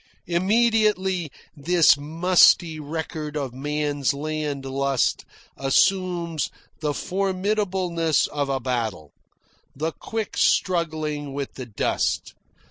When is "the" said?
6.79-6.93, 9.75-9.91, 11.53-11.67